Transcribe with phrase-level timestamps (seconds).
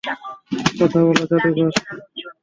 [0.79, 1.69] কথা বল, জাদুকর।